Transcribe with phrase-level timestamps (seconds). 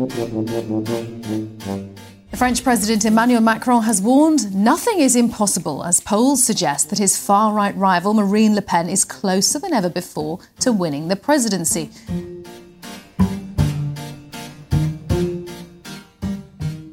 [0.00, 1.90] The
[2.36, 7.52] French President Emmanuel Macron has warned nothing is impossible as polls suggest that his far
[7.52, 11.90] right rival Marine Le Pen is closer than ever before to winning the presidency.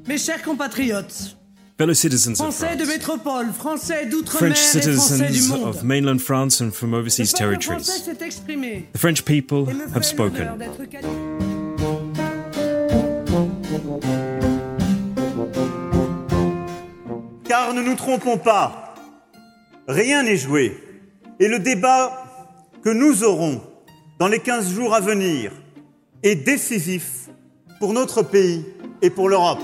[0.06, 1.36] Mes chers compatriotes,
[1.78, 5.76] Fellow citizens of Français de France, métropole, Français d'outre-mer French et Français du citizens monde.
[5.76, 11.37] of mainland France and from overseas territories, the French people have fait l'honneur spoken.
[17.47, 18.95] Car ne nous trompons pas,
[19.89, 20.77] rien n'est joué.
[21.41, 22.05] Et le débat
[22.85, 23.61] que nous aurons
[24.19, 25.53] dans les 15 jours à venir
[26.23, 27.29] est décisif
[27.81, 28.65] pour notre pays
[29.03, 29.63] et pour l'Europe.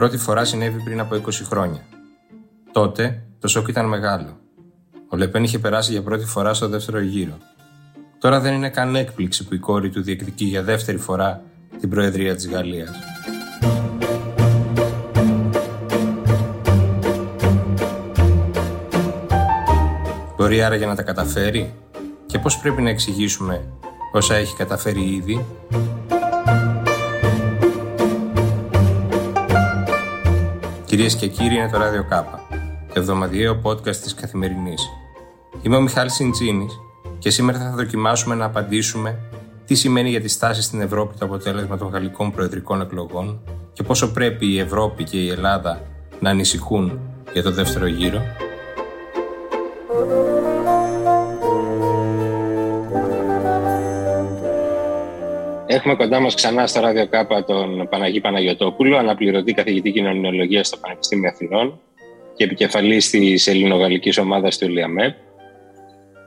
[0.00, 1.80] Πρώτη φορά συνέβη πριν από 20 χρόνια.
[2.72, 4.40] Τότε το σοκ ήταν μεγάλο.
[5.09, 7.37] Ο Λεπέν είχε περάσει για πρώτη φορά στο δεύτερο γύρο.
[8.19, 11.41] Τώρα δεν είναι καν έκπληξη που η κόρη του διεκδικεί για δεύτερη φορά
[11.79, 12.89] την Προεδρία της Γαλλίας.
[20.37, 21.73] Μπορεί άραγε να τα καταφέρει;
[22.25, 23.65] Και πώς πρέπει να εξηγήσουμε
[24.11, 25.45] όσα έχει καταφέρει ήδη;
[30.85, 32.44] Κυρίες και κύριοι, είναι το ράδιο Κάπα, το
[32.95, 34.89] εβδομαδιαίο podcast της καθημερινής.
[35.61, 36.79] Είμαι ο Μιχάλης Σιντζίνης
[37.19, 39.19] και σήμερα θα δοκιμάσουμε να απαντήσουμε
[39.65, 43.41] τι σημαίνει για τη στάση στην Ευρώπη το αποτέλεσμα των γαλλικών προεδρικών εκλογών
[43.73, 45.81] και πόσο πρέπει η Ευρώπη και η Ελλάδα
[46.19, 46.99] να ανησυχούν
[47.33, 48.21] για το δεύτερο γύρο.
[55.65, 61.29] Έχουμε κοντά μας ξανά στο Ράδιο Κάπα τον Παναγί Παναγιοτόπουλο, αναπληρωτή καθηγητή κοινωνιολογίας στο Πανεπιστήμιο
[61.29, 61.79] Αθηνών
[62.35, 65.15] και επικεφαλής της ελληνογαλλικής ομάδας του ΛΙΑΜΕΠ.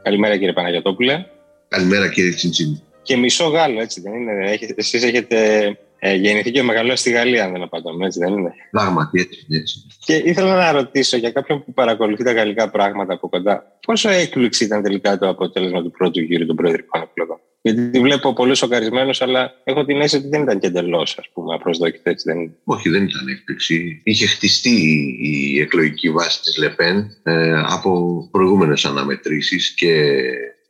[0.02, 1.24] Καλημέρα κύριε Παναγιοτόπουλε.
[1.68, 2.82] Καλημέρα κύριε Τσιντσίνη.
[3.02, 4.50] Και μισό Γάλλο, έτσι δεν είναι.
[4.50, 5.66] Έχετε, εσείς έχετε
[5.98, 8.52] ε, γεννηθεί και μεγαλώσει στη Γαλλία, αν δεν απαντώ, έτσι δεν είναι.
[8.70, 9.86] Πράγματι έτσι, έτσι.
[10.04, 14.64] Και ήθελα να ρωτήσω για κάποιον που παρακολουθεί τα γαλλικά πράγματα από κοντά, πόσο έκπληξη
[14.64, 17.40] ήταν τελικά το αποτέλεσμα του πρώτου γύρου των προεδρικών εκλογών;
[17.72, 21.20] Γιατί βλέπω πολύ σοκαρισμένος, αλλά έχω την αίσθηση ότι δεν ήταν και εντελώς
[21.54, 22.52] απροσδόκητο, έτσι δεν είναι.
[22.64, 24.00] Όχι, δεν ήταν έκπληξη.
[24.04, 30.14] Είχε χτιστεί η εκλογική βάση της Λεπέν ε, από προηγούμενες αναμετρήσεις και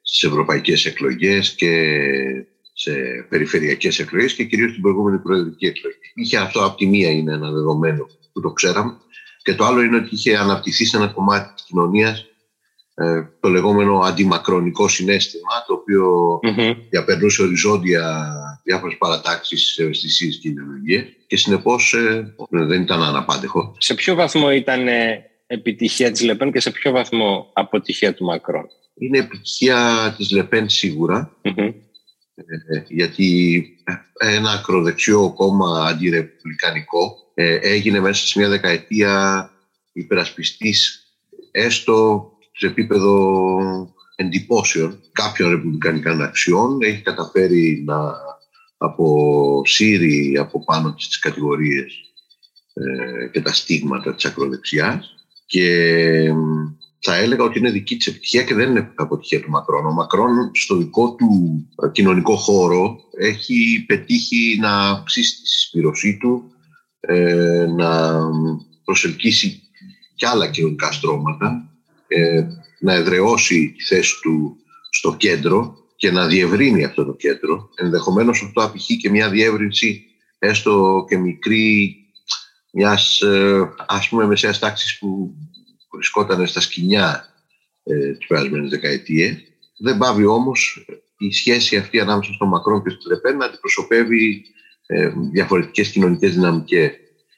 [0.03, 2.03] στις ευρωπαϊκές εκλογές και
[2.72, 2.92] σε
[3.28, 5.97] περιφερειακές εκλογές και κυρίως στην προηγούμενη προεδρική εκλογή.
[6.14, 8.97] Είχε αυτό από τη μία είναι ένα δεδομένο που το ξέραμε
[9.42, 12.38] και το άλλο είναι ότι είχε αναπτυχθεί σε ένα κομμάτι της κοινωνίας ε,
[13.41, 16.75] το λεγόμενο αντιμακρονικό συνέστημα το οποίο Μμμ.
[16.91, 18.32] διαπερνούσε οριζόντια
[18.64, 23.76] διάφορες παρατάξεις, ευαισθησίες και ιδεολογίες και συνεπώς ε, δεν ήταν αναπάντεχο.
[23.78, 28.66] Σε ποιο βαθμό ήταν ε, επιτυχία της Λεπέν και σε ποιο βαθμό αποτυχία του Μακρόν;
[28.94, 31.58] Είναι επιτυχία της Λεπέν σίγουρα Μμμ.
[31.58, 31.75] ε,
[32.88, 33.62] γιατί
[34.19, 39.50] ένα ακροδεξιό κόμμα αντιρεπουμπλικανικό ε, έγινε μέσα σε μια δεκαετία
[39.92, 41.03] υπερασπιστής
[41.50, 48.14] έστω σε επίπεδο εντυπώσεων κάποιων ρεπουμπλικανικών αξιών έχει καταφέρει να
[48.76, 51.92] αποσύρει από πάνω της τις κατηγορίες
[52.72, 55.14] ε, και τα στίγματα της ακροδεξιάς
[55.46, 55.69] και
[56.24, 56.34] ε,
[56.98, 59.86] θα έλεγα ότι είναι δική της επιτυχία και δεν είναι αποτυχία του Μακρόν.
[59.86, 61.28] Ο Μακρόν στο δικό του
[61.82, 66.52] ε, κοινωνικό χώρο έχει πετύχει να αυξήσει τη συσπήρωσή του,
[67.00, 68.20] ε, να
[68.84, 69.62] προσελκύσει
[70.14, 71.77] και άλλα κοινωνικά στρώματα,
[72.08, 72.46] ε,
[72.78, 74.56] να εδραιώσει τη θέση του
[74.91, 77.69] στο κέντρο και να διευρύνει αυτό το κέντρο.
[77.74, 80.04] Ενδεχομένως αυτό απηχεί και μια διεύρυνση
[80.38, 81.96] έστω και μικρή
[82.72, 85.34] μιας ε, ας πούμε μεσαίας τάξης που
[85.92, 87.34] βρισκόταν στα σκηνιά
[87.82, 89.36] ε, τις περασμένες δεκαετίες.
[89.78, 90.86] Δεν πάβει όμως
[91.19, 94.44] η σχέση αυτή ανάμεσα στον Μακρόν και στο Λεπέν να αντιπροσωπεύει
[94.86, 96.90] ε, διαφορετικές κοινωνικές δυναμικές.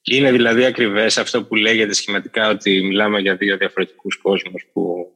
[0.02, 5.06] Είναι δηλαδή ακριβές αυτό που λέγεται σχηματικά ότι μιλάμε για δύο διαφορετικούς κόσμους που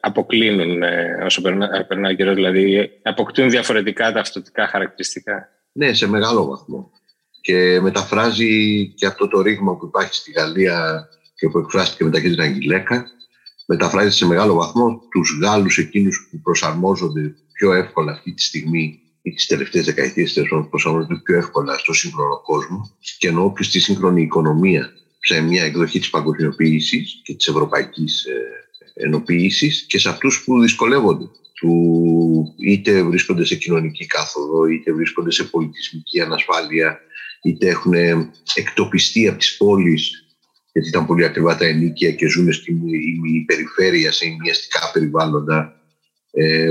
[0.00, 5.48] αποκλίνουν ε, όσο περνά, περνάει ο καιρός, δηλαδή αποκτούν διαφορετικά ταυτοτικά χαρακτηριστικά.
[5.72, 6.90] Ναι, σε μεγάλο βαθμό.
[7.40, 12.20] Και μεταφράζει και αυτό το ρήγμα που υπάρχει στη Γαλλία και που εκφράστηκε με τα
[12.20, 13.06] κίτρινα γυλαίκα,
[13.66, 19.30] μεταφράζει σε μεγάλο βαθμό τους Γάλλους εκείνους που προσαρμόζονται πιο εύκολα αυτή τη στιγμή ή
[19.30, 24.22] τις τελευταίες δεκαετίες που προσαρμόζονται πιο εύκολα στο σύγχρονο κόσμο και εννοώ και στη σύγχρονη
[24.22, 30.60] οικονομία σε μια εκδοχή της παγκοσμιοποίησης και της ευρωπαϊκής ε, ενοποίησης και σε αυτούς που
[30.60, 31.28] δυσκολεύονται
[31.60, 37.00] που είτε βρίσκονται σε κοινωνική κάθοδο, είτε βρίσκονται σε πολιτισμική ανασφάλεια,
[37.42, 37.92] είτε έχουν
[38.54, 40.28] εκτοπιστεί από τις πόλεις
[40.72, 42.80] γιατί ήταν πολύ ακριβά τα ενίκια και ζουν στην
[43.46, 45.77] περιφέρεια, σε ημιαστικά περιβάλλοντα,
[46.38, 46.70] ε,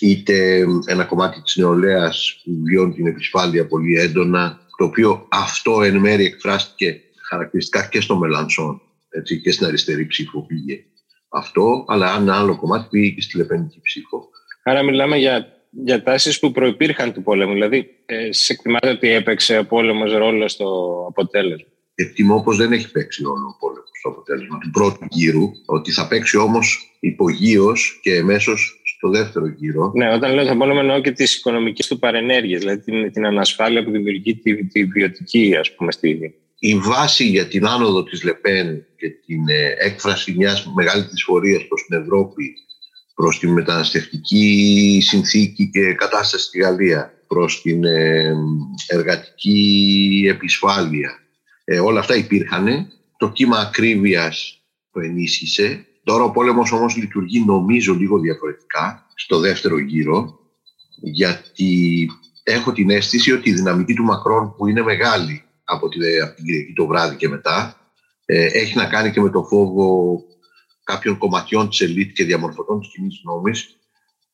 [0.00, 5.96] είτε ένα κομμάτι της νεολαίας που βιώνει την επισφάλεια πολύ έντονα, το οποίο αυτό εν
[5.96, 10.84] μέρει εκφράστηκε χαρακτηριστικά και στο Μελανσόν έτσι, και στην αριστερή ψήφο πήγε
[11.28, 14.28] αυτό, αλλά ένα άλλο κομμάτι πήγε και στη λεπενική ψήφο.
[14.62, 19.58] Άρα μιλάμε για, για τάσεις που προϋπήρχαν του πόλεμου, δηλαδή ε, σε εκτιμάτε ότι έπαιξε
[19.58, 20.66] ο πόλεμος ρόλο στο
[21.08, 25.92] αποτέλεσμα; Εκτιμώ πως δεν έχει παίξει ρόλο ο πόλεμος στο αποτέλεσμα του πρώτου γύρου, ότι
[25.92, 29.92] θα παίξει όμως υπογείως και εμέσως στο δεύτερο γύρο.
[29.94, 33.84] Ναι, όταν λέω θα πόλεμο εννοώ και τις οικονομικές του παρενέργειες, δηλαδή την, την ανασφάλεια
[33.84, 38.86] που δημιουργεί τη, τη βιωτική ας πούμε στη, η βάση για την άνοδο της Λεπέν
[38.96, 42.54] και την ε, έκφραση μιας μεγάλης δυσφορίας προς την Ευρώπη,
[43.14, 48.34] προς τη μεταναστευτική συνθήκη και κατάσταση στη Γαλλία, προς την ε,
[48.86, 51.18] εργατική επισφάλεια.
[51.64, 52.92] Ε, όλα αυτά υπήρχαν.
[53.16, 54.62] Το κύμα ακρίβειας
[54.92, 55.86] το ενίσχυσε.
[56.04, 60.38] Τώρα ο πόλεμος όμως λειτουργεί νομίζω λίγο διαφορετικά στο δεύτερο γύρο
[61.00, 62.08] γιατί
[62.42, 66.86] έχω την αίσθηση ότι η δυναμική του Μακρόν που είναι μεγάλη από, την Κυριακή το
[66.86, 67.76] βράδυ και μετά
[68.24, 70.20] ε, έχει να κάνει και με το φόβο
[70.84, 73.76] κάποιων κομματιών της ελίτ και διαμορφωτών της κοινής νόμης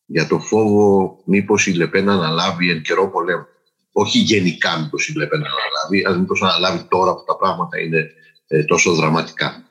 [0.05, 3.45] για το φόβο μήπως η Λεπένα αναλάβει εν καιρό πολέμου.
[3.91, 8.11] Όχι γενικά μήπως η Λεπένα αναλάβει, αλλά μήπως αναλάβει τώρα που τα πράγματα είναι
[8.47, 9.66] ε, τόσο δραματικά.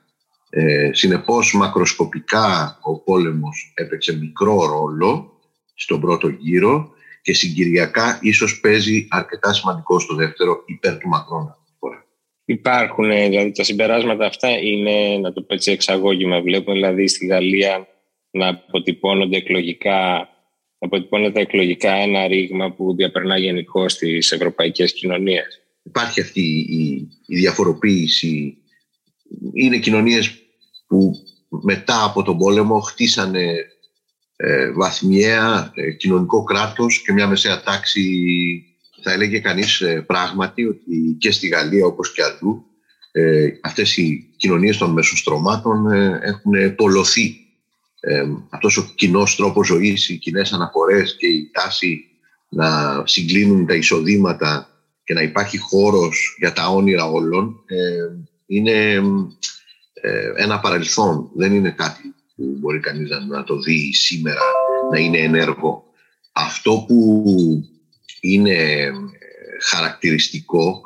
[0.59, 5.41] Ε, συνεπώς μακροσκοπικά ο πόλεμος έπαιξε μικρό ρόλο
[5.75, 6.91] στον πρώτο γύρο
[7.23, 11.59] και συγκυριακά ίσως παίζει αρκετά σημαντικό στο δεύτερο υπέρ του Μακρόνα.
[12.45, 16.41] Υπάρχουν, ε, δηλαδή τα συμπεράσματα αυτά είναι, να το πω έτσι, εξαγώγημα.
[16.41, 17.87] Βλέπουμε δηλαδή στη Γαλλία
[18.31, 20.29] να αποτυπώνονται εκλογικά
[20.79, 25.61] να αποτυπώνεται εκλογικά ένα ρήγμα που διαπερνά γενικώ στι ευρωπαϊκές κοινωνίες.
[25.83, 28.57] Υπάρχει αυτή η, η διαφοροποίηση.
[29.53, 30.46] Είναι κοινωνίες
[30.87, 31.13] που
[31.49, 33.55] μετά από τον πόλεμο χτίσανε
[34.37, 38.25] ε, βαθμιαία ε, κοινωνικό κράτος και μια μεσαία τάξη
[39.03, 42.67] θα έλεγε κανείς ε, πράγματι ότι και στη Γαλλία όπως και αλλού
[43.19, 47.37] ε, αυτές οι κοινωνίες των μεσοστρωμάτων ε, έχουν πολλωθεί.
[48.01, 52.05] Ε, αυτός ο κοινός τρόπος ζωής, οι κοινές αναφορές και η τάση
[52.49, 54.69] να συγκλίνουν τα εισοδήματα
[55.05, 57.65] και να υπάρχει χώρος για τα όνειρα όλων
[58.47, 59.03] είναι
[60.37, 64.41] ένα παρελθόν, δεν είναι κάτι που μπορεί κανείς να, το δει σήμερα
[64.93, 65.85] να είναι ενέργο.
[66.33, 67.25] Αυτό που
[68.21, 68.93] είναι ε,
[69.63, 70.81] χαρακτηριστικό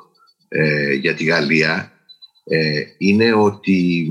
[0.49, 1.93] ε, για τη Γαλλία
[2.45, 4.07] ε, είναι ότι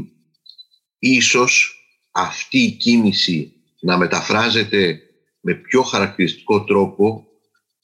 [0.99, 4.99] ίσως αυτή η κίνηση να μεταφράζεται
[5.39, 7.27] με πιο χαρακτηριστικό τρόπο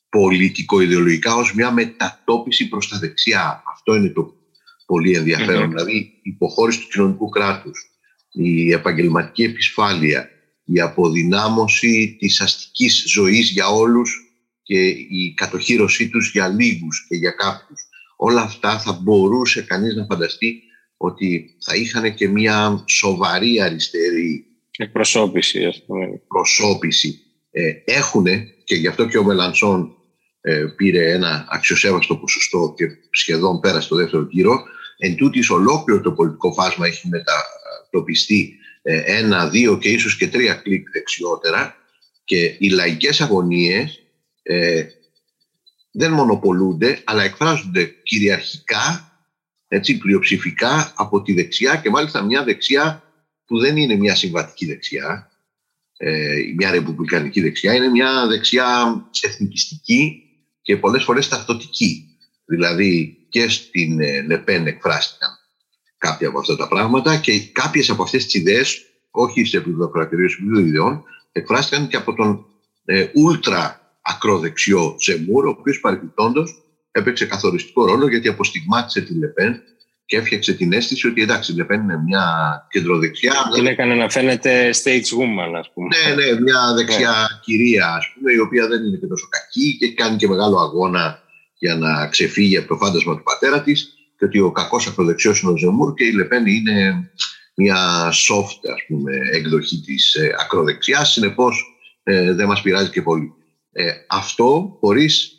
[0.10, 3.64] πολιτικο-ιδεολογικά ως μια μετατόπιση προς τα δεξιά.
[3.74, 4.36] Αυτό είναι το
[4.86, 7.96] πολύ Δηλαδή η υποχώρηση του κοινωνικού κράτους
[8.36, 10.30] η επαγγελματική επισφάλεια,
[10.66, 14.20] η αποδυνάμωση της αστικής ζωής για όλους
[14.64, 14.80] και
[15.10, 17.82] η κατοχήρωσή τους για λίγους και για κάποιους.
[18.16, 20.62] Όλα αυτά θα μπορούσε κανείς να φανταστεί
[20.98, 24.46] ότι θα είχαν και μια σοβαρή αριστερή
[24.78, 25.66] εκπροσώπηση.
[25.66, 26.22] Ας πούμε.
[26.28, 27.20] Προσώπηση.
[27.52, 29.96] Ε, έχουνε και γι' αυτό και ο Μελανσόν
[30.42, 34.64] ε, πήρε ένα αξιοσέβαστο ποσοστό και σχεδόν πέρασε το δεύτερο γύρο.
[34.98, 37.44] Εν τούτης ολόκληρο το πολιτικό φάσμα έχει μετα,
[38.06, 41.76] πιστεί ε, ένα, δύο και ίσως και τρία κλικ δεξιότερα
[42.24, 44.00] και οι λαϊκές αγωνίες
[44.44, 44.86] ε,
[45.92, 49.10] δεν μονοπολούνται αλλά εκφράζονται κυριαρχικά
[49.68, 53.04] έτσι, πλειοψηφικά από τη δεξιά και μάλιστα μια δεξιά
[53.46, 55.30] που δεν είναι μια συμβατική δεξιά
[55.98, 58.66] ε, μια ρεπουμπλικανική δεξιά είναι μια δεξιά
[59.22, 60.24] εθνικιστική
[60.62, 62.15] και πολλές φορές ταυτοτική
[62.46, 65.30] δηλαδή και στην ε, Λεπέν εκφράστηκαν
[65.98, 70.30] κάποια από αυτά τα πράγματα και κάποιες από αυτές τις ιδέες, όχι σε επίπεδο κρατηρίου,
[70.30, 72.46] σε επίπεδο ιδεών, εκφράστηκαν και από τον
[72.86, 76.44] ε, ούλτρα ακροδεξιό Τζεμούρ, ο οποίος παρεμπιπτόντω
[76.92, 79.62] έπαιξε καθοριστικό ρόλο γιατί αποστιγμάτισε τη Λεπέν
[80.06, 82.26] και έφτιαξε την αίσθηση ότι εντάξει, η Λεπέν είναι μια
[82.70, 83.34] κεντροδεξιά.
[83.54, 85.88] Την έκανε να φαίνεται stage woman, ας πούμε.
[85.88, 87.32] Ναι, ναι, μια δεξιά yeah.
[87.32, 87.40] Ναι.
[87.42, 91.24] κυρία, ας πούμε, η οποία δεν είναι και τόσο κακή και κάνει και μεγάλο αγώνα
[91.58, 95.52] για να ξεφύγει από το φάντασμα του πατέρα της και ότι ο κακός ακροδεξιός είναι
[95.52, 97.10] ο Ζεμούρ και η Λεπέν είναι
[97.56, 101.64] μια soft ας πούμε, εκδοχή της ε, ακροδεξιάς, συνεπώς
[102.04, 103.34] ε, δεν μας πειράζει και πολύ.
[103.72, 105.30] Ε, αυτό χωρίς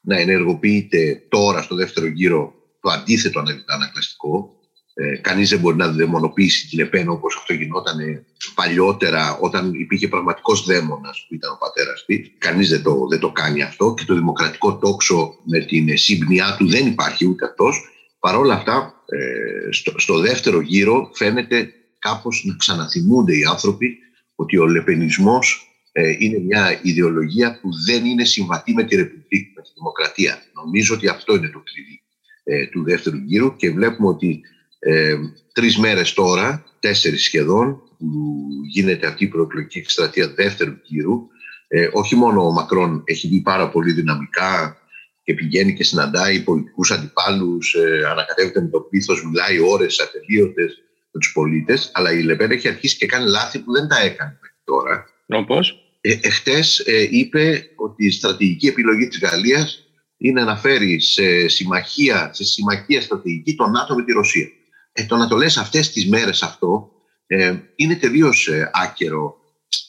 [0.00, 4.55] να ενεργοποιείται τώρα στο δεύτερο γύρο το αντίθετο ανακλαστικό.
[4.98, 8.24] Ε, κανείς δεν μπορεί να δαιμονοποιήσει την Λεπέν όπως αυτό γινόταν
[8.54, 12.30] παλιότερα όταν υπήρχε πραγματικός δαίμονας που ήταν ο πατέρας της.
[12.38, 16.68] Κανείς δεν το, δεν το κάνει αυτό και το δημοκρατικό τόξο με την σύμπνοιά του
[16.68, 17.90] δεν υπάρχει ούτε αυτός.
[18.18, 23.98] Παρ' όλα αυτά Ε, στο, στο δεύτερο γύρο φαίνεται κάπως να ξαναθυμούνται οι άνθρωποι
[24.34, 29.62] ότι ο λεπενισμός ε, είναι μια ιδεολογία που δεν είναι συμβατή με τη Ρεπουμπλική, με
[29.62, 30.42] τη Δημοκρατία.
[30.54, 32.02] Νομίζω ότι αυτό είναι το κλειδί
[32.44, 34.40] ε, του δεύτερου γύρου και βλέπουμε ότι
[34.78, 35.16] ε,
[35.52, 41.26] τρεις μέρες τώρα, τέσσερις σχεδόν, που γίνεται αυτή η προεκλογική εκστρατεία δεύτερου γύρου,
[41.68, 44.76] ε, όχι μόνο ο Μακρόν έχει δει πάρα πολύ δυναμικά
[45.22, 51.20] και πηγαίνει και συναντάει πολιτικούς αντιπάλους, ε, ανακατεύεται με το πλήθος, μιλάει ώρες ατελείωτες με
[51.20, 54.56] τους πολίτες, αλλά η Λεπέν έχει αρχίσει και κάνει λάθη που δεν τα έκανε μέχρι
[54.64, 55.04] τώρα.
[55.26, 61.48] Όπως; Ε, εχθές ε, είπε ότι η στρατηγική επιλογή της Γαλλίας είναι να φέρει σε
[61.48, 64.48] συμμαχία, σε συμμαχία στρατηγική τον ΝΑΤΟ με τη Ρωσία.
[64.96, 66.90] Ε, το να το λες αυτές τις μέρες αυτό
[67.26, 69.36] ε, είναι τελείως ε, άκερο.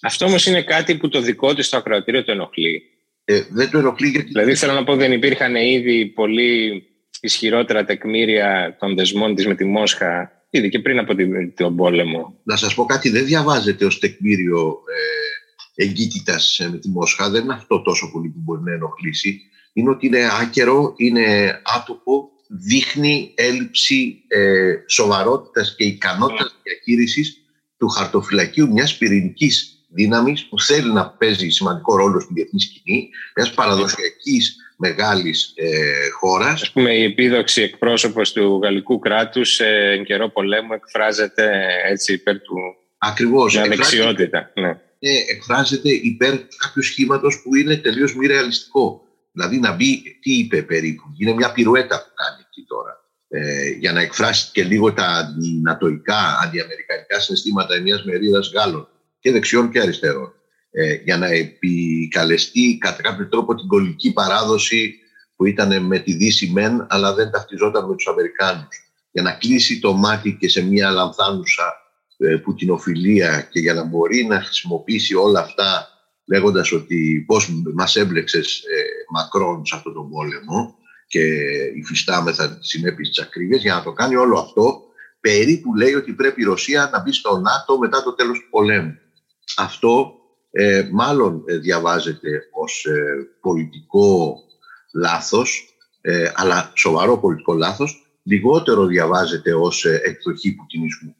[0.01, 2.83] Αυτό όμως είναι κάτι που το δικό της το ακροατήριο το ενοχλεί.
[3.23, 4.27] Ε, δεν το ενοχλεί γιατί...
[4.27, 6.83] Δηλαδή θέλω να πω δεν υπήρχαν ήδη πολύ
[7.21, 11.15] ισχυρότερα τεκμήρια των δεσμών της με τη Μόσχα ήδη και πριν από
[11.55, 12.39] τον πόλεμο.
[12.43, 14.79] Να σας πω κάτι, δεν διαβάζεται ως τεκμήριο
[15.75, 17.29] ε, εγκύτητας με τη Μόσχα.
[17.29, 19.41] Δεν είναι αυτό τόσο πολύ που μπορεί να ενοχλήσει.
[19.73, 21.25] Είναι ότι είναι άκερο, είναι
[21.77, 27.41] άτοπο δείχνει έλλειψη ε, σοβαρότητας και ικανότητας διαχείρισης
[27.77, 33.53] του χαρτοφυλακίου μιας πυρηνικής δύναμης που θέλει να παίζει σημαντικό ρόλο στην διεθνή σκηνή, μιας
[33.53, 36.61] παραδοσιακής μεγάλης ε, χώρας.
[36.61, 41.51] Ας πούμε η επίδοξη εκπρόσωπος του γαλλικού κράτους σε καιρό πολέμου εκφράζεται
[41.89, 42.55] έτσι υπέρ του
[42.97, 43.53] Ακριβώς.
[43.53, 44.51] μια δεξιότητα.
[44.55, 44.69] Ναι.
[44.99, 49.06] Ε, εκφράζεται υπέρ κάποιου σχήματος που είναι τελείως μη ρεαλιστικό.
[49.37, 52.93] Δηλαδή να μπει, τι είπε περίπου, είναι μια πυρουέτα που κάνει εκεί τώρα.
[53.29, 58.87] Ε, για να εκφράσει και λίγο τα αντινατοϊκά, αντιαμερικανικά συναισθήματα μιας μερίδας Γάλλων
[59.19, 60.33] και δεξιών και αριστερών.
[60.71, 64.95] Ε, για να επικαλεστεί κατά κάποιο τρόπο την κολλική παράδοση
[65.35, 68.67] που ήταν με τη Δύση μεν, αλλά δεν ταυτιζόταν με τους Αμερικάνους.
[69.11, 71.73] Για να κλείσει το μάτι και σε μια λανθάνουσα
[72.17, 75.96] ε, πουτινοφιλία και για να μπορεί να χρησιμοποιήσει όλα αυτά
[76.27, 80.75] λέγοντας ότι πώς μας έμπλεξες ε, Μακρόν σε αυτόν τον πόλεμο
[81.07, 81.23] και
[81.75, 84.81] υφιστάμεθα τις συνέπειες της ακρίβειας για να το κάνει όλο αυτό
[85.19, 88.97] περίπου λέει ότι πρέπει η Ρωσία να μπει στο ΝΑΤΟ μετά το τέλος του πολέμου.
[89.57, 90.13] Αυτό
[90.51, 94.37] ε, μάλλον ε, διαβάζεται ως ε, πολιτικό
[94.93, 101.15] λάθος ε, αλλά σοβαρό πολιτικό λάθος λιγότερο διαβάζεται ως εκδοχή πουτινισμού.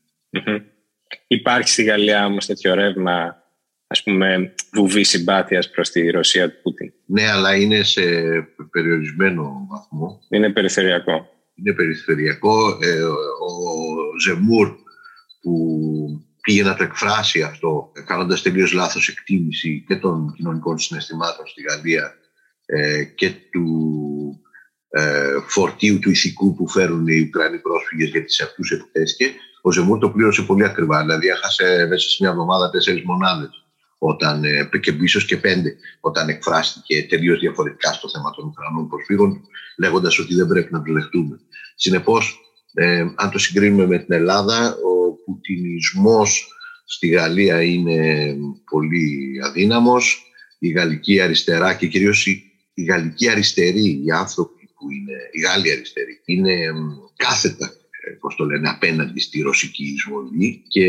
[1.28, 3.44] Υπάρχει στη Γαλλία όμως τέτοιο ρεύμα
[3.88, 6.94] ας πούμε βουβή συμπάθειας προς τη Ρωσία του Πούτιν.
[7.06, 8.02] Ναι, αλλά είναι σε
[8.72, 10.20] περιορισμένο βαθμό.
[10.30, 11.30] Είναι περιφερειακό.
[11.56, 12.78] Είναι περιφερειακό.
[12.82, 14.76] Ε, ο Ζεμούρ
[15.42, 15.58] που
[16.42, 22.14] πήγε να το εκφράσει αυτό κάνοντας τελείως λάθος εκτίμηση και των κοινωνικών συναισθημάτων στη Γαλλία
[22.66, 23.68] ε, και του
[24.90, 29.72] ε, φορτίου του ηθικού που φέρουν οι Ουκρανοί πρόσφυγες για τις αυτούς επιθέσεις και ο
[29.72, 31.02] Ζεμούρ το πλήρωσε πολύ ακριβά.
[31.02, 33.67] Δηλαδή έχασε μέσα σε μια εβδομάδα τέσσερις μονάδες
[33.98, 39.42] όταν, ε, και ίσως και πέντε, όταν εκφράστηκε τελείως διαφορετικά στο θέμα των Ουκρανών προσφύγων,
[39.78, 41.40] λέγοντας ότι δεν πρέπει να το δεχτούμε.
[41.76, 42.40] Συνεπώς,
[42.74, 46.48] ε, αν το συγκρίνουμε με την Ελλάδα, ο πουτινισμός
[46.86, 48.36] στη Γαλλία είναι
[48.72, 50.22] πολύ αδύναμος.
[50.60, 55.72] Η γαλλική αριστερά και κυρίως η, η γαλλική αριστερή, οι άνθρωποι που είναι, οι Γάλλοι
[55.72, 56.56] αριστεροί, είναι
[57.16, 57.66] κάθετα
[58.08, 60.86] ε, πώς το λένε, απέναντι στη ρωσική εισβολή και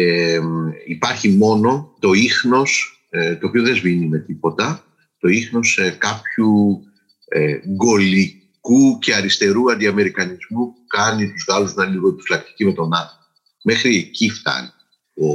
[0.87, 2.98] υπάρχει μόνο το ίχνος ε,
[3.41, 4.89] το οποίο δεν σβήνει με τίποτα,
[5.19, 6.83] το ίχνος ε, κάποιου
[7.29, 12.89] ε, γκολικού και αριστερού αντιαμερικανισμού που κάνει τους Γάλλους να είναι λίγο επιφυλακτικοί με τον
[12.89, 13.13] ΝΑΤΟ.
[13.63, 14.69] Μέχρι εκεί φτάνει
[15.15, 15.33] ο,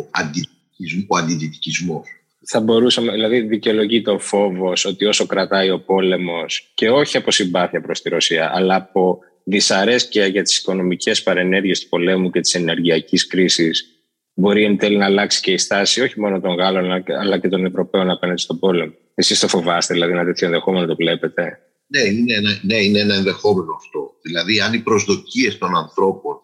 [1.07, 2.07] ο αντιδυτικισμός.
[2.45, 7.81] Θα μπορούσαμε, δηλαδή δικαιολογεί το φόβος ότι όσο κρατάει ο πόλεμος και όχι από συμπάθεια
[7.81, 13.27] προς τη Ρωσία αλλά από δυσαρέσκεια για τις οικονομικές παρενέργειες του πολέμου και της ενεργειακής
[13.27, 13.92] κρίσης
[14.33, 17.65] μπορεί εν τέλει να αλλάξει και η στάση όχι μόνο των Γάλλων αλλά και των
[17.65, 18.93] Ευρωπαίων απέναντι στον πόλεμο.
[19.15, 23.15] Εσείς το φοβάστε, δηλαδή ένα τέτοιο ενδεχόμενο το βλέπετε; Ναι είναι, ένα, ναι, είναι ένα
[23.15, 24.13] ενδεχόμενο αυτό.
[24.21, 26.35] Δηλαδή, αν οι προσδοκίες των ανθρώπων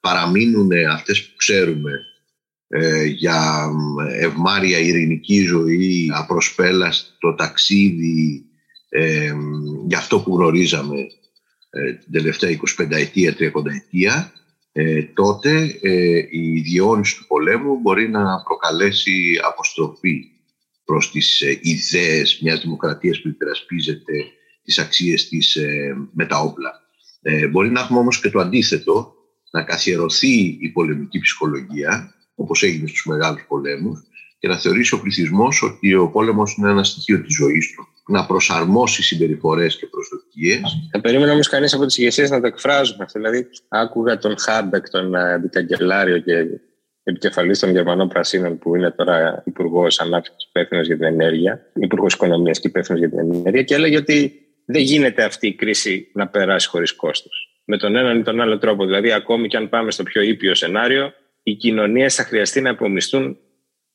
[0.00, 1.92] παραμείνουν αυτές που ξέρουμε
[2.68, 3.68] ε, για
[4.18, 8.44] ευμάρια ειρηνική ζωή, απροσπέλαστο ταξίδι,
[8.88, 9.32] ε,
[9.86, 10.96] για αυτό που γνωρίζαμε
[11.70, 14.32] ε, την τελευταία 25 ετία, 30 ετία,
[14.78, 20.30] ε, τότε ε, η διόνυσης του πολέμου μπορεί να προκαλέσει αποστροφή
[20.84, 24.12] προς τις ε, ιδέες μιας δημοκρατίας που υπερασπίζεται
[24.62, 26.70] τις αξίες της ε, με τα όπλα.
[27.22, 29.14] Ε, μπορεί να έχουμε όμως και το αντίθετο,
[29.50, 35.00] να καθιερωθεί η πολεμική ψυχολογία, όπως έγινε στους μεγάλους πολέμους, και και να θεωρήσει ο
[35.00, 37.88] πληθυσμός ότι ο πόλεμος είναι ένα στοιχείο της ζωής του.
[38.06, 39.86] Να προσαρμόσει συμπεριφορές και
[40.36, 40.60] προσδοκίε.
[40.90, 43.18] Θα περίμενα όμως κανείς από τις ηγεσίες να το εκφράζουν αυτό.
[43.18, 46.46] Δηλαδή, άκουγα τον Χάμπεκ, τον αντικαγκελάριο και
[47.02, 52.60] επικεφαλής των Γερμανών Πρασίνων, που είναι τώρα υπουργός ανάπτυξης υπεύθυνος για την ενέργεια, υπουργός οικονομίας
[52.60, 56.68] και υπεύθυνος για την ενέργεια, και έλεγε ότι δεν γίνεται αυτή η κρίση να περάσει
[56.68, 57.60] χωρίς κόστος.
[57.64, 58.84] Με τον έναν ή τον άλλο τρόπο.
[58.84, 61.12] Δηλαδή, ακόμη και αν πάμε στο πιο ήπιο σενάριο,
[61.42, 63.38] οι κοινωνίες θα χρειαστεί να απομισθούν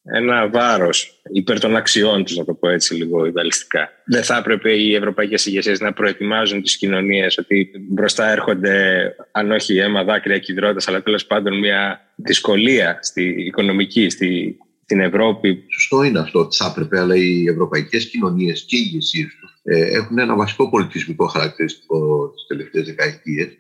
[0.04, 3.90] ένα βάρος υπέρ των αξιών τους, να το πω έτσι λίγο ιδαλιστικά.
[4.06, 9.78] Δεν θα έπρεπε οι ευρωπαϊκές ηγεσίες να προετοιμάζουν τις κοινωνίες ότι μπροστά έρχονται, αν όχι
[9.78, 10.54] αίμα, δάκρυα και
[10.86, 15.66] αλλά τέλος πάντων μια δυσκολία στη οικονομική, στη, στην Ευρώπη.
[15.74, 19.98] Σωστό είναι αυτό ότι θα έπρεπε, αλλά οι ευρωπαϊκές κοινωνίες και οι ηγεσίες τους ε,
[19.98, 23.58] έχουν ένα βασικό πολιτισμικό χαρακτηριστικό τις τελευταίες δεκαετίες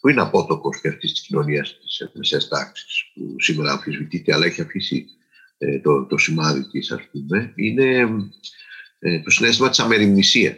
[0.00, 4.60] που είναι απότοκος και αυτής της κοινωνίας της μεσαία τάξης, που σήμερα αμφισβητείται, αλλά έχει
[4.60, 5.23] αφήσει ε,
[5.82, 8.06] το, το σημάδι της, ας πούμε, είναι
[8.98, 10.56] ε, το συνέστημα της αμεριμνησίας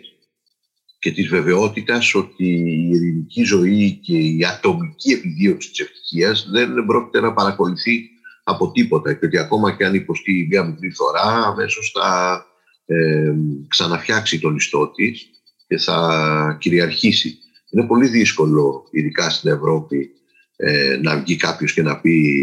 [0.99, 7.21] και της βεβαιότητας ότι η ειρηνική ζωή και η ατομική επιδίωξη της ευτυχίας δεν πρόκειται
[7.21, 8.09] να παρακολουθεί
[8.43, 12.45] από τίποτα και ότι ακόμα και αν υποστεί μια μικρή φορά αμέσως θα
[12.87, 13.35] ε,
[13.69, 15.31] ξαναφτιάξει τον ιστό της
[15.67, 17.39] και θα κυριαρχήσει.
[17.71, 20.11] Είναι πολύ δύσκολο, ειδικά στην Ευρώπη,
[20.57, 22.35] ε, να βγει κάποιος και να πει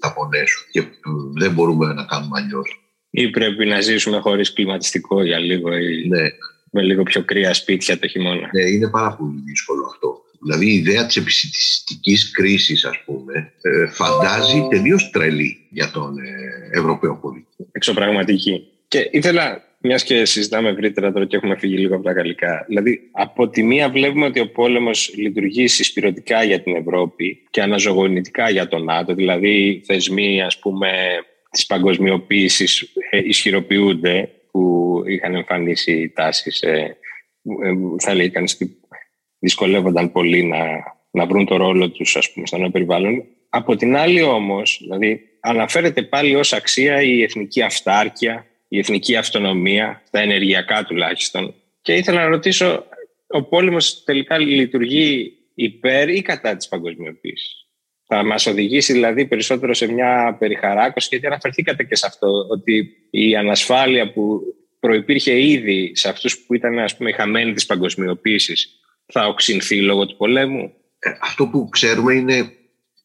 [0.00, 0.82] θα πονέσουν και
[1.34, 2.80] δεν μπορούμε να κάνουμε αλλιώς.
[3.10, 6.28] Ή πρέπει να ζήσουμε χωρίς κλιματιστικό για λίγο ή ναι.
[6.70, 8.50] με λίγο πιο κρύα σπίτια το χειμώνα.
[8.52, 10.22] Ναι, είναι πάρα πολύ δύσκολο αυτό.
[10.42, 16.78] Δηλαδή η ιδέα της επιστημιστικής κρίσης, ας πούμε, ε, φαντάζει τελείως τρελή για τον ε,
[16.78, 17.46] Ευρωπαίο πολίτη.
[17.72, 18.62] Εξωπραγματική.
[18.90, 22.64] Και ήθελα μιας και συζητάμε ευρύτερα τώρα και έχουμε φύγει λίγο από τα γαλλικά.
[22.68, 28.50] Δηλαδή, από τη μία βλέπουμε ότι ο πόλεμος λειτουργεί συσπηρωτικά για την Ευρώπη και αναζωογονητικά
[28.50, 29.14] για τον ΝΑΤΟ.
[29.14, 30.90] Δηλαδή, θεσμοί, ας πούμε,
[31.50, 36.62] της παγκοσμιοποίησης ε, ισχυροποιούνται που είχαν εμφανίσει τάσεις.
[36.62, 36.96] Ε,
[37.62, 38.76] ε, θα λέει κανείς ότι
[39.38, 40.58] δυσκολεύονταν πολύ να,
[41.10, 43.24] να βρουν το ρόλο τους, ας πούμε, στο νέο περιβάλλον.
[43.48, 50.02] Από την άλλη, όμως, δηλαδή, αναφέρεται πάλι ως αξία η εθνική αυτάρκεια η εθνική αυτονομία,
[50.10, 51.54] τα ενεργειακά τουλάχιστον.
[51.82, 52.86] Και ήθελα να ρωτήσω,
[53.26, 57.54] ο πόλεμος τελικά λειτουργεί υπέρ ή κατά της παγκοσμιοποίησης;
[58.06, 63.36] Θα μας οδηγήσει δηλαδή περισσότερο σε μια περιχαράκωση, γιατί αναφερθήκατε και σε αυτό, ότι η
[63.36, 64.40] ανασφάλεια που
[64.80, 70.06] προϋπήρχε ήδη σε αυτούς που ήταν ας πούμε, οι χαμένοι της παγκοσμιοποίησης θα οξυνθεί λόγω
[70.06, 72.52] του πολέμου; Ε, αυτό που ξέρουμε είναι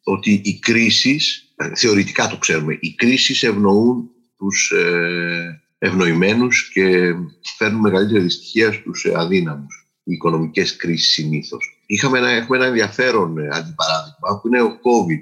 [0.03, 7.13] ότι οι κρίσεις, ε, θεωρητικά το ξέρουμε, οι κρίσεις ευνοούν τους ε, ευνοημένους και
[7.57, 9.89] φέρνουν μεγαλύτερη δυστυχία στους αδύναμους.
[10.03, 11.81] Οι οικονομικές κρίσεις συνήθως.
[11.85, 15.21] Είχαμε ένα, έχουμε ένα ενδιαφέρον ε, αντιπαράδειγμα που είναι ο COVID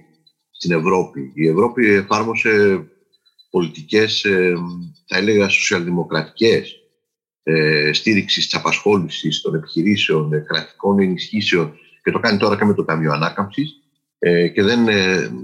[0.51, 1.31] στην Ευρώπη.
[1.35, 2.83] Η Ευρώπη εφάρμοσε
[3.49, 4.53] πολιτικές, ε,
[5.07, 6.77] θα έλεγα, σοσιαλδημοκρατικές
[7.91, 11.73] στήριξης της απασχόλησης των επιχειρήσεων, κρατικών ενισχύσεων
[12.03, 13.71] και το κάνει τώρα και με το Ταμείο Ανάκαμψης.
[14.53, 14.85] και δεν,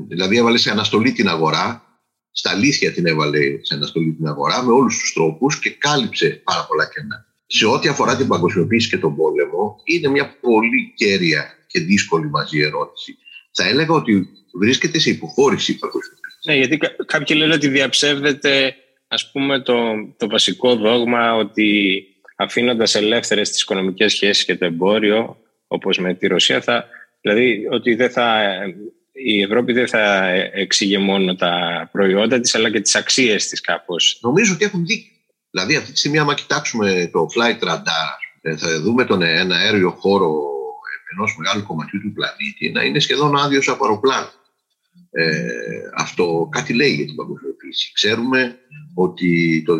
[0.07, 1.88] δηλαδή έβαλες σε αναστολή την αγορά
[2.31, 6.65] στα αλήθεια την έβαλε σε αναστολή την αγορά με όλους τους τρόπους και κάλυψε πάρα
[6.65, 7.25] πολλά κενά.
[7.45, 12.59] Σε ό,τι αφορά την παγκοσμιοποίηση και τον πόλεμο, είναι μια πολύ κέρια και δύσκολη μαζί
[12.59, 13.17] ερώτηση.
[13.51, 16.37] Θα έλεγα ότι βρίσκεται σε υποχώρηση η παγκοσμιοποίηση.
[16.45, 18.75] Ναι, γιατί κάποιοι λένε ότι διαψεύδεται
[19.07, 19.75] ας πούμε το,
[20.17, 22.03] το βασικό δόγμα ότι
[22.35, 25.37] αφήνοντας ελεύθερες τις οικονομικές σχέσεις και το εμπόριο
[25.67, 26.87] όπως με τη Ρωσία θα,
[27.21, 28.41] δηλαδή ότι δεν θα
[29.25, 34.19] η Ευρώπη δεν θα εξήγε μόνο τα προϊόντα της, αλλά και τις αξίες της κάπως.
[34.21, 35.11] Νομίζω ότι έχουν δίκιο.
[35.51, 39.89] Δηλαδή αυτή τη στιγμή, άμα κοιτάξουμε το flight radar, ε, θα δούμε τον, ένα αέριο
[39.89, 40.43] χώρο
[41.13, 44.29] ενός μεγάλου κομματιού του πλανήτη να είναι σχεδόν άδειος από αεροπλάνο.
[45.11, 45.47] Ε,
[45.95, 47.91] αυτό κάτι λέει για την παγκοσμιοποίηση.
[47.93, 48.57] Ξέρουμε
[48.93, 49.77] ότι το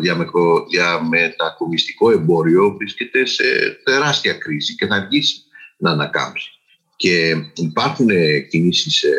[0.68, 3.44] διαμετακομιστικό εμπόριο βρίσκεται σε
[3.84, 5.42] τεράστια κρίση και θα αργήσει
[5.76, 6.59] να ανακάμψει
[7.00, 8.08] και υπάρχουν
[8.48, 9.16] κινήσεις ε,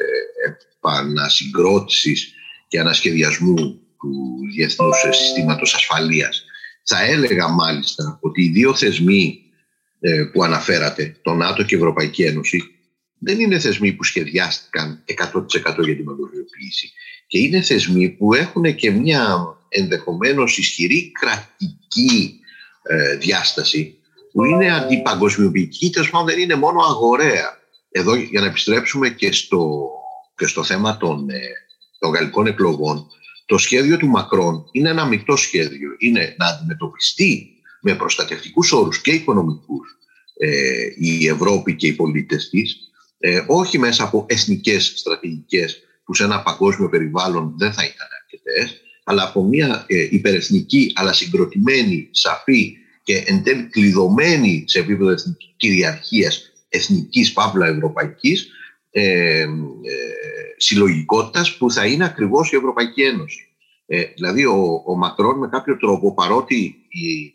[0.78, 2.34] επανασυγκρότησης
[2.67, 3.56] και ανασχεδιασμού
[4.00, 6.46] του διεθνούς συστήματος ασφαλείας.
[6.84, 9.41] Θα έλεγα μάλιστα ότι οι δύο θεσμοί
[10.00, 12.63] ε, που αναφέρατε, το ΝΑΤΟ και η Ευρωπαϊκή Ένωση,
[13.20, 16.91] δεν είναι θεσμοί που σχεδιάστηκαν 100% για την παγκοσμιοποίηση.
[17.28, 22.39] Και είναι θεσμοί που έχουν και μια ενδεχομένως ισχυρή κρατική
[22.84, 23.96] ε, διάσταση
[24.32, 27.60] που είναι αντιπαγκοσμιοποιητική, τέλος πάντων δεν είναι μόνο αγοραία
[27.92, 29.90] εδώ για να επιστρέψουμε και στο,
[30.36, 31.40] και στο θέμα των, ε,
[32.00, 33.08] των γαλλικών εκλογών,
[33.46, 35.90] το σχέδιο του Μακρόν είναι ένα μεικτό σχέδιο.
[35.98, 37.52] Είναι να αντιμετωπιστεί
[37.82, 39.98] με προστατευτικούς όρους και οικονομικούς
[40.38, 42.78] ε, η Ευρώπη και οι πολίτες της,
[43.20, 48.82] ε, όχι μέσα από εθνικές στρατηγικές που σε ένα παγκόσμιο περιβάλλον δεν θα ήταν αρκετές,
[49.04, 55.54] αλλά από μια ε, υπερεθνική, αλλά συγκροτημένη, σαφή και εν τέλει κλειδωμένη σε επίπεδο εθνικής
[55.58, 58.50] κυριαρχίας, εθνικής παύλα ευρωπαϊκής,
[58.92, 59.48] ε, ε,
[60.58, 63.48] συλλογικότητας που θα είναι ακριβώς η Ευρωπαϊκή Ένωση.
[63.86, 66.56] Ε, δηλαδή ο, ο Μακρόν με κάποιο τρόπο παρότι
[66.90, 67.34] οι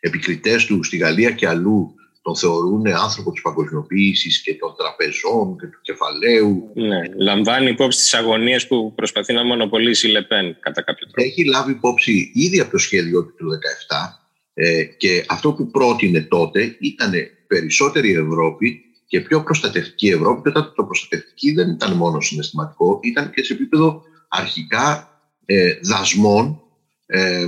[0.00, 5.66] επικριτές του στη Γαλλία και αλλού τον θεωρούν άνθρωπο της παγκοσμιοποίησης και των τραπεζών και
[5.66, 6.70] του κεφαλαίου.
[6.74, 11.28] Ναι, λαμβάνει υπόψη τις αγωνίες που προσπαθεί να μονοπολίσει η Λεπέν κατά κάποιο τρόπο.
[11.28, 13.46] Έχει λάβει υπόψη ήδη από το σχέδιο του
[13.90, 17.12] 2017 ε, και αυτό που πρότεινε τότε ήταν
[17.54, 20.42] περισσότερη Ευρώπη και πιο προστατευτική Ευρώπη.
[20.42, 25.08] Και όταν το προστατευτική δεν ήταν μόνο συναισθηματικό, ήταν και σε επίπεδο αρχικά
[25.44, 26.60] ε, δασμών
[27.06, 27.46] ε,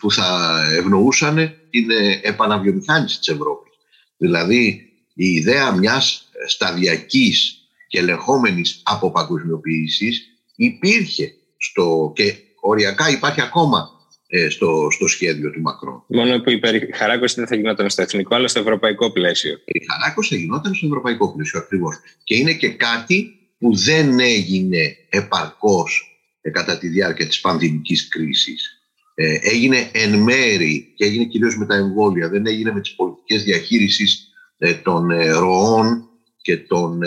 [0.00, 1.34] που θα ευνοούσαν
[1.70, 3.72] την ε, επαναβιομηχάνηση της Ευρώπης.
[4.16, 7.54] Δηλαδή η ιδέα μιας σταδιακής
[7.88, 10.22] και ελεγχόμενης αποπαγκοσμιοποίησης
[10.56, 13.99] υπήρχε στο, και οριακά υπάρχει ακόμα ε,
[14.48, 16.04] στο, στο σχέδιο του Μακρόν.
[16.06, 19.52] Μόνο που η περιχαράκωση δεν θα γινόταν στο εθνικό, αλλά στο ευρωπαϊκό πλαίσιο.
[19.52, 21.96] Η περιχαράκωση θα γινόταν στο ευρωπαϊκό πλαίσιο ακριβώς.
[22.24, 26.04] Και είναι και κάτι που δεν έγινε επαρκώς
[26.40, 28.80] ε, κατά τη διάρκεια της πανδημικής κρίσης.
[29.14, 33.42] Ε, έγινε εν μέρη και έγινε κυρίως με τα εμβόλια, δεν έγινε με τις πολιτικές
[33.42, 36.08] διαχείρισης ε, των ε, ροών
[36.42, 36.98] και των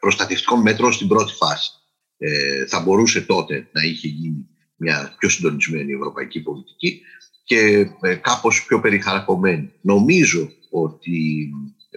[0.00, 1.70] προστατευτικών μέτρων στην πρώτη φάση.
[2.68, 4.48] θα μπορούσε τότε να είχε γίνει
[4.80, 7.02] μια πιο συντονισμένη ευρωπαϊκή πολιτική
[7.44, 7.86] και
[8.20, 9.72] κάπως πιο περιχαρακωμένη.
[9.80, 11.50] Νομίζω ότι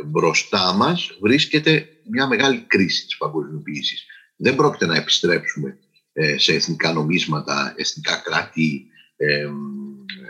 [0.06, 4.06] μπροστά μας βρίσκεται μια μεγάλη κρίση της παγκοσμιοποίησης.
[4.36, 5.78] Δεν πρόκειται να επιστρέψουμε
[6.13, 9.50] ε, σε εθνικά νομίσματα, εθνικά κράτη, ε,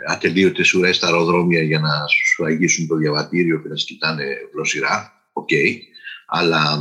[0.08, 5.12] ατελείωτες ουρές στα αεροδρόμια για να σου αγγίσουν το διαβατήριο και να σκητάνε γλωσσιρά.
[5.32, 5.48] Οκ.
[6.26, 6.78] Αλλά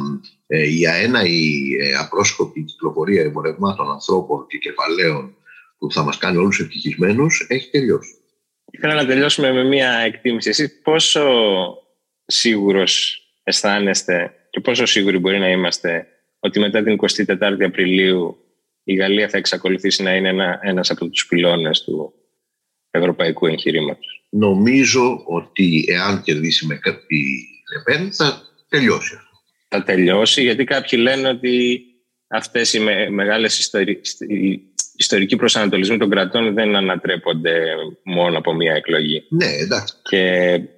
[0.48, 5.36] ε, η αένα η ε, απρόσκοπτη κυκλοφορία εμπορευμάτων ανθρώπων και κεφαλαίων
[5.84, 8.14] που θα μας κάνει όλους ευτυχισμένους έχει τελειώσει.
[8.72, 10.50] Ήθελα να τελειώσουμε με μια εκτίμηση.
[10.50, 11.24] Εσείς πόσο
[12.26, 16.08] σίγουρος αισθάνεστε και πόσο σίγουροι μπορεί να είμαστε
[16.40, 18.38] ότι μετά την 24η Απριλίου
[18.84, 22.14] η Γαλλία θα εξακολουθήσει να είναι ένα, ένας από τους πυλώνες του
[22.92, 29.38] ευρωπαϊκού εγχειρήματος; Νομίζω ότι εάν κερδίσει με κάτι Λεπέν θα τελειώσει αυτό.
[29.68, 31.82] Θα τελειώσει γιατί κάποιοι λένε ότι
[32.28, 34.02] αυτές οι με, μεγάλες ιστορι...
[35.04, 37.64] ιστορικοί προσανατολισμοί των κρατών δεν ανατρέπονται
[38.04, 39.26] μόνο από μία εκλογή.
[39.30, 39.94] Ναι, εντάξει.
[40.04, 40.22] Και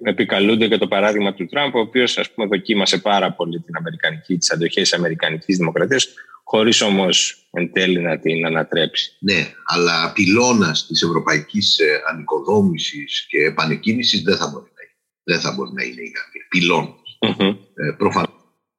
[0.02, 4.36] επικαλούνται και το παράδειγμα του Τραμπ, ο οποίος ας πούμε δοκίμασε πάρα πολύ την αμερικανική,
[4.36, 6.08] τις αντοχές της Αμερικανικής Δημοκρατίας,
[6.44, 9.16] χωρίς όμως εν τέλει να την ανατρέψει.
[9.18, 14.96] Ναι, αλλά πυλώνας της ευρωπαϊκής ε, ανοικοδόμησης και επανεκκίνησης δεν θα μπορεί να είναι.
[15.22, 16.46] Δεν θα μπορεί να είναι η Γαλλία.
[16.48, 17.18] Πυλώνας.
[17.26, 17.56] Mm-hmm.
[17.74, 18.36] Ε, προφανώς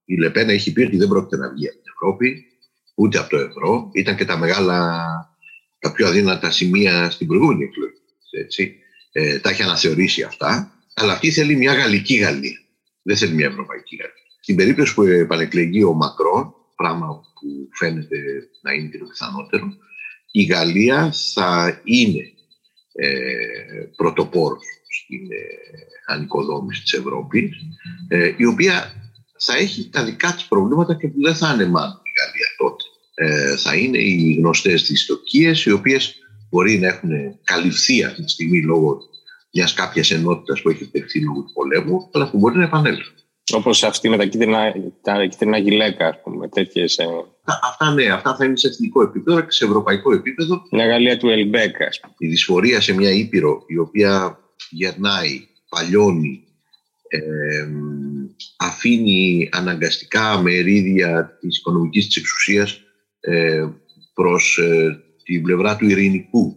[0.10, 2.46] η Λεπένα έχει πει ότι δεν πρόκειται να βγει από την Ευρώπη,
[2.96, 3.90] ούτε από το ευρώ.
[3.94, 5.06] Ήταν και τα μεγάλα,
[5.80, 7.94] τα πιο αδύνατα σημεία στην προηγούμενη εκλογή.
[8.32, 8.76] Έτσι.
[9.12, 10.72] Ε, τα έχει αναθεωρήσει αυτά.
[10.94, 12.60] Αλλά αυτή θέλει μια γαλλική Γαλλία.
[13.02, 14.16] Δεν θέλει μια ευρωπαϊκή Γαλλία.
[14.42, 18.18] Στην περίπτωση που επανεκλεγεί ο Μακρόν, πράγμα που φαίνεται
[18.62, 19.78] να είναι και το πιθανότερο,
[20.32, 22.32] η Γαλλία θα είναι
[22.94, 23.10] ε,
[23.96, 24.64] πρωτοπόρος
[25.02, 25.46] στην ε,
[26.06, 27.56] ανοικοδόμηση της Ευρώπης,
[28.08, 28.94] ε, η οποία
[29.38, 32.47] θα έχει τα δικά της προβλήματα και που δεν θα είναι μάλλον η Γαλλία τότε.
[32.47, 32.47] Ε,
[33.58, 36.16] θα είναι οι γνωστές δυστοκίες, οι οποίες
[36.50, 37.10] μπορεί να έχουν
[37.44, 38.98] καλυφθεί αυτή τη στιγμή λόγω
[39.54, 43.14] μιας κάποιας ενότητας που έχει επιτευχθεί λόγω του πολέμου, αλλά που μπορεί να επανέλθουν.
[43.54, 46.48] Όπως αυτή με τα κίτρινα, τα κίτρινα γυλαίκα, ας πούμε.
[46.48, 47.06] Τέτοιες, ε...
[47.64, 50.62] Αυτά ναι, αυτά θα είναι σε εθνικό επίπεδο και σε ευρωπαϊκό επίπεδο.
[50.72, 51.88] Μια Γαλλία του Ελμπέκα.
[52.18, 56.44] Η δυσφορία σε μια ήπειρο η οποία γερνάει, παλιώνει,
[57.08, 57.68] ε,
[58.58, 62.87] αφήνει αναγκαστικά μερίδια της οικονομικής της εξουσίας ε,
[64.14, 66.56] προς ε, την πλευρά του ειρηνικού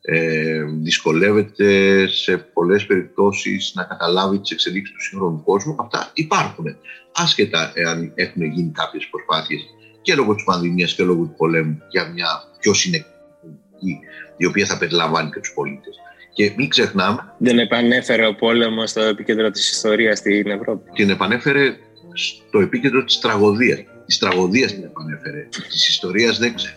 [0.00, 5.76] ε, δυσκολεύεται σε πολλές περιπτώσεις να καταλάβει τις εξελίξεις του σύγχρονου κόσμου.
[5.78, 6.64] Αυτά υπάρχουν.
[7.12, 9.60] Άσχετα εάν έχουν γίνει κάποιες προσπάθειες
[10.02, 12.26] και λόγω της πανδημίας και λόγω του πολέμου για μια
[12.60, 13.98] πιο συνεκτική
[14.36, 15.96] η οποία θα περιλαμβάνει και τους πολίτες.
[16.32, 17.34] Και μην ξεχνάμε...
[17.38, 20.90] Δεν επανέφερε ο πόλεμος στο επίκεντρο της ιστορίας στην Ευρώπη.
[20.90, 21.76] Την επανέφερε
[22.14, 23.84] στο επίκεντρο της τραγωδίας.
[24.06, 25.48] Της τραγωδίας την επανέφερε.
[25.70, 26.74] Της ιστορίας δεν ξέρω.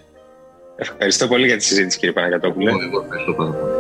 [0.76, 2.72] Ευχαριστώ πολύ για τη συζήτηση κύριε Παναγιώτοπουλε.
[2.72, 3.80] Εγώ ευχαριστώ πάρα πολύ.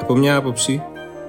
[0.00, 0.82] Από μια άποψη,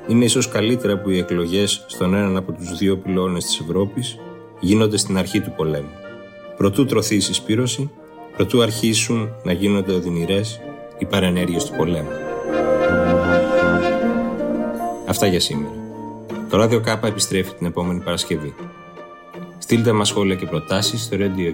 [0.07, 4.17] είναι ίσως καλύτερα που οι εκλογές στον έναν από τους δύο πυλώνες της Ευρώπης
[4.59, 5.91] γίνονται στην αρχή του πολέμου.
[6.57, 7.91] Προτού τρωθεί η συσπήρωση,
[8.35, 10.59] προτού αρχίσουν να γίνονται οδυνηρές
[10.97, 12.09] οι παρενέργειες του πολέμου.
[15.07, 15.73] Αυτά για σήμερα.
[16.49, 18.55] Το Radio K επιστρέφει την επόμενη Παρασκευή.
[19.57, 21.53] Στείλτε μας σχόλια και προτάσεις στο radio